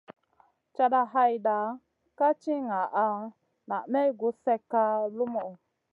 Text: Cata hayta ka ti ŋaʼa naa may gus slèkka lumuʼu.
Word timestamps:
Cata 0.75 1.01
hayta 1.13 1.57
ka 2.17 2.27
ti 2.41 2.53
ŋaʼa 2.67 3.05
naa 3.67 3.83
may 3.91 4.09
gus 4.19 4.35
slèkka 4.41 4.81
lumuʼu. 5.15 5.51